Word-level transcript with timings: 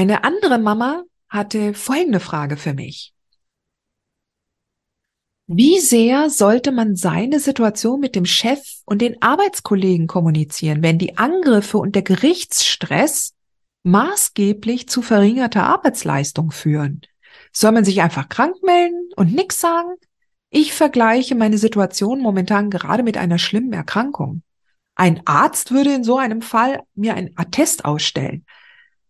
Eine 0.00 0.24
andere 0.24 0.56
Mama 0.56 1.04
hatte 1.28 1.74
folgende 1.74 2.20
Frage 2.20 2.56
für 2.56 2.72
mich. 2.72 3.12
Wie 5.46 5.78
sehr 5.78 6.30
sollte 6.30 6.72
man 6.72 6.96
seine 6.96 7.38
Situation 7.38 8.00
mit 8.00 8.14
dem 8.14 8.24
Chef 8.24 8.62
und 8.86 9.02
den 9.02 9.20
Arbeitskollegen 9.20 10.06
kommunizieren, 10.06 10.82
wenn 10.82 10.96
die 10.96 11.18
Angriffe 11.18 11.76
und 11.76 11.96
der 11.96 12.02
Gerichtsstress 12.02 13.34
maßgeblich 13.82 14.88
zu 14.88 15.02
verringerter 15.02 15.64
Arbeitsleistung 15.64 16.50
führen? 16.50 17.02
Soll 17.52 17.72
man 17.72 17.84
sich 17.84 18.00
einfach 18.00 18.30
krank 18.30 18.56
melden 18.62 19.10
und 19.16 19.34
nichts 19.34 19.60
sagen? 19.60 19.96
Ich 20.48 20.72
vergleiche 20.72 21.34
meine 21.34 21.58
Situation 21.58 22.22
momentan 22.22 22.70
gerade 22.70 23.02
mit 23.02 23.18
einer 23.18 23.36
schlimmen 23.36 23.74
Erkrankung. 23.74 24.44
Ein 24.94 25.20
Arzt 25.26 25.72
würde 25.72 25.92
in 25.92 26.04
so 26.04 26.16
einem 26.16 26.40
Fall 26.40 26.84
mir 26.94 27.12
ein 27.12 27.32
Attest 27.36 27.84
ausstellen 27.84 28.46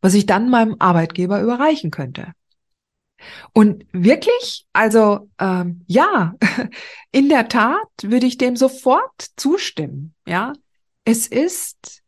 was 0.01 0.15
ich 0.15 0.27
dann 0.27 0.51
meinem 0.51 0.77
Arbeitgeber 0.79 1.41
überreichen 1.41 1.91
könnte. 1.91 2.33
Und 3.53 3.85
wirklich, 3.93 4.67
also 4.73 5.29
ähm, 5.39 5.85
ja, 5.87 6.35
in 7.13 7.29
der 7.29 7.49
Tat 7.49 7.89
würde 8.03 8.27
ich 8.27 8.39
dem 8.39 8.57
sofort 8.57 9.31
zustimmen. 9.37 10.15
Ja, 10.27 10.53
es 11.05 11.27
ist 11.27 12.03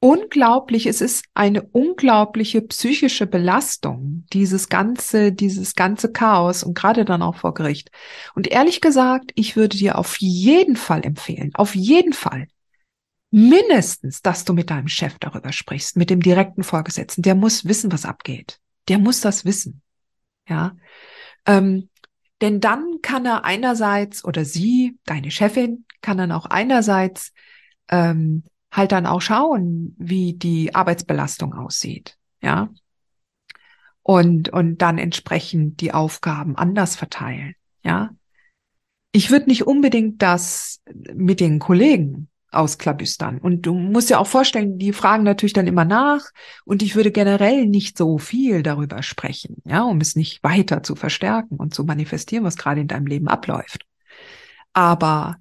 unglaublich, 0.00 0.86
es 0.86 1.00
ist 1.00 1.24
eine 1.32 1.62
unglaubliche 1.62 2.60
psychische 2.62 3.26
Belastung, 3.26 4.26
dieses 4.32 4.68
ganze, 4.68 5.32
dieses 5.32 5.76
ganze 5.76 6.10
Chaos 6.10 6.64
und 6.64 6.74
gerade 6.74 7.04
dann 7.04 7.22
auch 7.22 7.36
vor 7.36 7.54
Gericht. 7.54 7.90
Und 8.34 8.48
ehrlich 8.48 8.80
gesagt, 8.80 9.30
ich 9.36 9.54
würde 9.54 9.76
dir 9.76 9.98
auf 9.98 10.16
jeden 10.18 10.74
Fall 10.74 11.06
empfehlen, 11.06 11.52
auf 11.54 11.76
jeden 11.76 12.12
Fall, 12.12 12.48
mindestens, 13.32 14.20
dass 14.20 14.44
du 14.44 14.52
mit 14.52 14.70
deinem 14.70 14.88
Chef 14.88 15.18
darüber 15.18 15.52
sprichst, 15.52 15.96
mit 15.96 16.10
dem 16.10 16.20
direkten 16.20 16.62
Vorgesetzten. 16.62 17.22
Der 17.22 17.34
muss 17.34 17.64
wissen, 17.64 17.90
was 17.90 18.04
abgeht. 18.04 18.60
Der 18.88 18.98
muss 18.98 19.20
das 19.20 19.44
wissen. 19.44 19.82
Ja. 20.46 20.76
Ähm, 21.46 21.88
denn 22.42 22.60
dann 22.60 22.98
kann 23.00 23.24
er 23.24 23.44
einerseits 23.44 24.24
oder 24.24 24.44
sie, 24.44 24.98
deine 25.06 25.30
Chefin, 25.30 25.86
kann 26.02 26.18
dann 26.18 26.30
auch 26.30 26.46
einerseits 26.46 27.32
ähm, 27.88 28.44
halt 28.70 28.92
dann 28.92 29.06
auch 29.06 29.22
schauen, 29.22 29.94
wie 29.98 30.34
die 30.34 30.74
Arbeitsbelastung 30.74 31.54
aussieht. 31.54 32.18
Ja. 32.42 32.68
Und, 34.02 34.50
und 34.50 34.78
dann 34.78 34.98
entsprechend 34.98 35.80
die 35.80 35.94
Aufgaben 35.94 36.56
anders 36.56 36.96
verteilen. 36.96 37.54
Ja. 37.82 38.10
Ich 39.12 39.30
würde 39.30 39.46
nicht 39.46 39.66
unbedingt 39.66 40.20
das 40.20 40.82
mit 41.14 41.40
den 41.40 41.60
Kollegen 41.60 42.28
ausklabüstern. 42.52 43.38
Und 43.38 43.62
du 43.62 43.74
musst 43.74 44.10
ja 44.10 44.18
auch 44.18 44.26
vorstellen, 44.26 44.78
die 44.78 44.92
fragen 44.92 45.24
natürlich 45.24 45.52
dann 45.52 45.66
immer 45.66 45.84
nach 45.84 46.30
und 46.64 46.82
ich 46.82 46.94
würde 46.94 47.10
generell 47.10 47.66
nicht 47.66 47.96
so 47.98 48.18
viel 48.18 48.62
darüber 48.62 49.02
sprechen, 49.02 49.62
ja, 49.64 49.82
um 49.82 50.00
es 50.00 50.16
nicht 50.16 50.42
weiter 50.44 50.82
zu 50.82 50.94
verstärken 50.94 51.56
und 51.56 51.74
zu 51.74 51.84
manifestieren, 51.84 52.44
was 52.44 52.56
gerade 52.56 52.80
in 52.80 52.88
deinem 52.88 53.06
Leben 53.06 53.28
abläuft. 53.28 53.86
Aber 54.72 55.36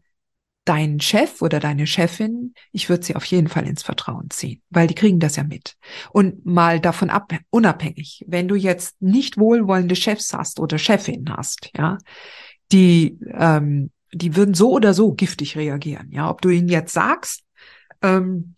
dein 0.65 0.99
Chef 0.99 1.41
oder 1.41 1.59
deine 1.59 1.87
Chefin, 1.87 2.53
ich 2.71 2.87
würde 2.87 3.03
sie 3.03 3.15
auf 3.15 3.25
jeden 3.25 3.47
Fall 3.47 3.67
ins 3.67 3.83
Vertrauen 3.83 4.29
ziehen, 4.29 4.61
weil 4.69 4.87
die 4.87 4.95
kriegen 4.95 5.19
das 5.19 5.35
ja 5.35 5.43
mit. 5.43 5.75
Und 6.11 6.45
mal 6.45 6.79
davon 6.79 7.09
ab, 7.09 7.33
unabhängig, 7.49 8.23
wenn 8.27 8.47
du 8.47 8.55
jetzt 8.55 9.01
nicht 9.01 9.37
wohlwollende 9.37 9.95
Chefs 9.95 10.33
hast 10.33 10.59
oder 10.59 10.77
Chefin 10.77 11.25
hast, 11.35 11.71
ja, 11.75 11.97
die 12.71 13.17
ähm, 13.33 13.91
die 14.13 14.35
würden 14.35 14.53
so 14.53 14.71
oder 14.71 14.93
so 14.93 15.13
giftig 15.13 15.57
reagieren. 15.57 16.11
Ja, 16.11 16.29
ob 16.29 16.41
du 16.41 16.49
ihnen 16.49 16.69
jetzt 16.69 16.93
sagst, 16.93 17.43
ähm, 18.01 18.55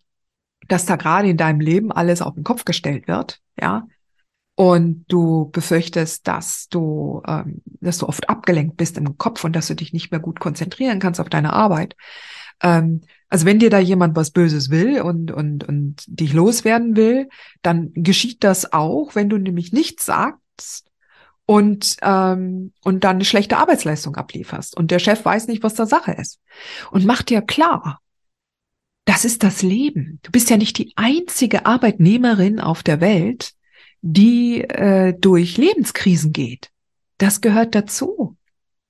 dass 0.68 0.86
da 0.86 0.96
gerade 0.96 1.28
in 1.28 1.36
deinem 1.36 1.60
Leben 1.60 1.92
alles 1.92 2.22
auf 2.22 2.34
den 2.34 2.44
Kopf 2.44 2.64
gestellt 2.64 3.06
wird, 3.06 3.40
ja, 3.60 3.86
und 4.56 5.04
du 5.08 5.50
befürchtest, 5.50 6.28
dass 6.28 6.68
du, 6.68 7.22
ähm, 7.26 7.60
dass 7.80 7.98
du 7.98 8.06
oft 8.06 8.28
abgelenkt 8.28 8.76
bist 8.76 8.96
im 8.96 9.18
Kopf 9.18 9.42
und 9.44 9.54
dass 9.54 9.66
du 9.66 9.74
dich 9.74 9.92
nicht 9.92 10.12
mehr 10.12 10.20
gut 10.20 10.38
konzentrieren 10.38 11.00
kannst 11.00 11.20
auf 11.20 11.28
deine 11.28 11.52
Arbeit. 11.52 11.96
Ähm, 12.62 13.00
also 13.28 13.46
wenn 13.46 13.58
dir 13.58 13.70
da 13.70 13.80
jemand 13.80 14.14
was 14.14 14.30
Böses 14.30 14.70
will 14.70 15.00
und, 15.00 15.32
und, 15.32 15.64
und 15.64 16.04
dich 16.06 16.32
loswerden 16.32 16.94
will, 16.94 17.28
dann 17.62 17.90
geschieht 17.94 18.44
das 18.44 18.72
auch, 18.72 19.16
wenn 19.16 19.28
du 19.28 19.38
nämlich 19.38 19.72
nichts 19.72 20.04
sagst 20.04 20.88
und, 21.46 21.96
ähm, 22.02 22.72
und 22.82 23.04
dann 23.04 23.16
eine 23.16 23.24
schlechte 23.24 23.58
Arbeitsleistung 23.58 24.16
ablieferst. 24.16 24.76
Und 24.76 24.90
der 24.90 24.98
Chef 24.98 25.24
weiß 25.24 25.46
nicht, 25.46 25.62
was 25.62 25.74
da 25.74 25.86
Sache 25.86 26.12
ist. 26.12 26.40
Und 26.90 27.04
macht 27.04 27.30
dir 27.30 27.42
klar, 27.42 28.00
das 29.04 29.24
ist 29.24 29.42
das 29.42 29.62
Leben. 29.62 30.20
Du 30.22 30.30
bist 30.30 30.48
ja 30.48 30.56
nicht 30.56 30.78
die 30.78 30.92
einzige 30.96 31.66
Arbeitnehmerin 31.66 32.60
auf 32.60 32.82
der 32.82 33.00
Welt, 33.00 33.52
die 34.00 34.62
äh, 34.62 35.14
durch 35.18 35.58
Lebenskrisen 35.58 36.32
geht. 36.32 36.70
Das 37.18 37.40
gehört 37.40 37.74
dazu. 37.74 38.36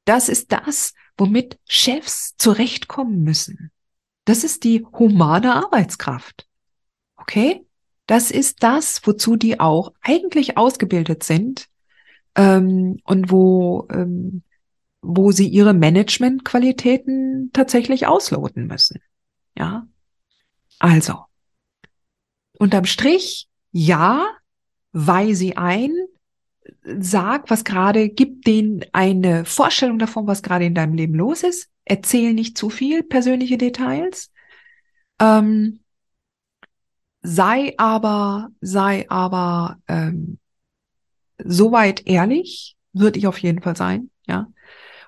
Das 0.05 0.29
ist 0.29 0.53
das, 0.53 0.95
womit 1.17 1.59
Chefs 1.67 2.35
zurechtkommen 2.37 3.23
müssen. 3.23 3.71
Das 4.25 4.45
ist 4.45 4.65
die 4.65 4.85
humane 4.85 5.55
Arbeitskraft. 5.55 6.47
Okay? 7.17 7.65
Das 8.07 8.31
ist 8.31 8.63
das, 8.63 9.01
wozu 9.05 9.37
die 9.37 9.61
auch 9.61 9.93
eigentlich 10.03 10.57
ausgebildet 10.57 11.25
sind, 11.25 11.69
ähm, 12.37 12.99
und 13.05 13.31
wo, 13.31 13.87
ähm, 13.91 14.43
wo 15.03 15.33
sie 15.33 15.49
ihre 15.49 15.75
Managementqualitäten 15.75 17.51
tatsächlich 17.53 18.07
ausloten 18.07 18.67
müssen. 18.67 19.01
Ja. 19.57 19.87
Also, 20.79 21.25
unterm 22.59 22.85
Strich, 22.85 23.49
ja, 23.71 24.27
weih 24.93 25.35
sie 25.35 25.57
ein, 25.57 25.93
sag, 26.99 27.51
was 27.51 27.65
gerade, 27.65 28.09
gib 28.09 28.45
denen 28.45 28.85
eine 28.93 29.45
Vorstellung 29.45 29.99
davon, 29.99 30.27
was 30.27 30.43
gerade 30.43 30.65
in 30.65 30.75
deinem 30.75 30.95
Leben 30.95 31.15
los 31.15 31.43
ist. 31.43 31.69
Erzähl 31.85 32.33
nicht 32.33 32.57
zu 32.57 32.71
viel 32.71 33.03
persönliche 33.03 33.59
Details. 33.59 34.31
Ähm, 35.21 35.81
sei 37.23 37.75
aber, 37.77 38.49
sei 38.61 39.09
aber 39.11 39.79
ähm, 39.89 40.39
soweit 41.39 42.07
ehrlich, 42.07 42.77
würde 42.93 43.19
ich 43.19 43.27
auf 43.27 43.39
jeden 43.39 43.63
Fall 43.63 43.77
sein, 43.77 44.11
ja. 44.27 44.47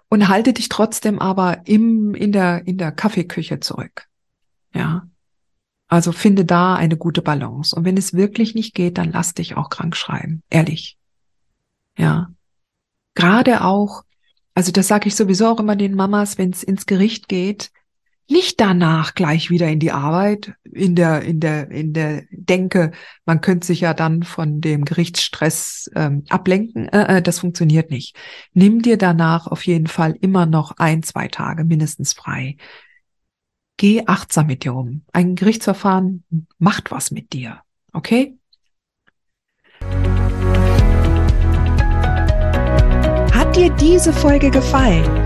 Und 0.09 0.29
halte 0.29 0.53
dich 0.53 0.69
trotzdem 0.69 1.19
aber 1.19 1.63
im, 1.67 2.15
in 2.15 2.31
der, 2.31 2.67
in 2.67 2.79
der 2.79 2.93
Kaffeeküche 2.93 3.59
zurück. 3.59 4.07
Ja. 4.73 5.09
Also 5.89 6.13
finde 6.13 6.45
da 6.45 6.77
eine 6.77 6.97
gute 6.97 7.23
Balance. 7.23 7.75
Und 7.75 7.85
wenn 7.85 7.97
es 7.97 8.15
wirklich 8.15 8.55
nicht 8.55 8.75
geht, 8.75 8.99
dann 8.99 9.11
lass 9.13 9.35
dich 9.35 9.57
auch 9.57 9.69
krank 9.69 9.97
schreiben. 9.97 10.43
Ehrlich. 10.49 10.97
Ja. 11.97 12.31
Gerade 13.15 13.65
auch, 13.65 14.05
also 14.55 14.71
das 14.71 14.89
sage 14.89 15.09
ich 15.09 15.17
sowieso 15.17 15.49
auch 15.49 15.61
immer 15.61 15.75
den 15.75 15.95
Mamas, 15.95 16.39
wenn 16.39 16.51
es 16.51 16.63
ins 16.63 16.87
Gericht 16.87 17.29
geht, 17.29 17.71
nicht 18.29 18.61
danach 18.61 19.15
gleich 19.15 19.51
wieder 19.51 19.69
in 19.69 19.79
die 19.79 19.93
Arbeit, 19.93 20.55
in 20.65 20.95
der, 20.95 21.23
in 21.23 21.41
der, 21.41 21.71
in 21.71 21.93
der 21.93 22.25
Denke, 22.31 22.93
man 23.25 23.41
könnte 23.41 23.67
sich 23.67 23.81
ja 23.81 23.95
dann 23.95 24.23
von 24.23 24.61
dem 24.61 24.85
Gerichtsstress 24.85 25.91
ähm, 25.95 26.25
ablenken. 26.29 26.89
Äh, 26.89 27.19
äh, 27.19 27.23
das 27.23 27.39
funktioniert 27.39 27.91
nicht. 27.91 28.17
Nimm 28.53 28.83
dir 28.83 28.97
danach 28.97 29.47
auf 29.47 29.65
jeden 29.67 29.87
Fall 29.87 30.17
immer 30.21 30.47
noch 30.47 30.73
ein, 30.79 31.03
zwei 31.03 31.29
Tage 31.29 31.65
mindestens 31.65 32.13
frei. 32.13 32.57
Geh 33.77 34.05
achtsam 34.07 34.47
mit 34.47 34.65
dir 34.65 34.75
um. 34.75 35.05
Ein 35.13 35.37
Gerichtsverfahren 35.37 36.25
macht 36.59 36.91
was 36.91 37.11
mit 37.11 37.33
dir. 37.33 37.61
Okay? 37.93 38.37
dir 43.57 43.71
diese 43.71 44.13
Folge 44.13 44.51
gefallen, 44.51 45.26